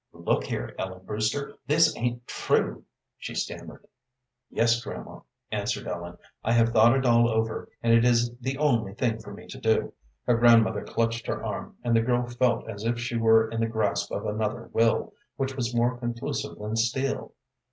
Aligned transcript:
"Look 0.13 0.45
here, 0.45 0.73
Ellen 0.79 1.05
Brewster, 1.05 1.59
this 1.67 1.95
ain't 1.95 2.25
true?" 2.25 2.85
she 3.19 3.35
stammered. 3.35 3.85
"Yes, 4.49 4.83
grandma," 4.83 5.19
answered 5.51 5.85
Ellen. 5.85 6.17
"I 6.43 6.53
have 6.53 6.69
thought 6.69 6.97
it 6.97 7.05
all 7.05 7.29
over, 7.29 7.69
and 7.83 7.93
it 7.93 8.03
is 8.03 8.31
the 8.39 8.57
only 8.57 8.95
thing 8.95 9.19
for 9.19 9.31
me 9.31 9.45
to 9.45 9.59
do." 9.59 9.93
Her 10.25 10.37
grandmother 10.37 10.83
clutched 10.83 11.27
her 11.27 11.43
arm, 11.45 11.77
and 11.83 11.95
the 11.95 12.01
girl 12.01 12.25
felt 12.27 12.67
as 12.67 12.83
if 12.83 12.97
she 12.99 13.15
were 13.15 13.47
in 13.51 13.59
the 13.59 13.67
grasp 13.67 14.11
of 14.11 14.25
another 14.25 14.71
will, 14.73 15.13
which 15.35 15.55
was 15.55 15.75
more 15.75 15.95
conclusive 15.99 16.57
than 16.57 16.75
steel. 16.77 17.35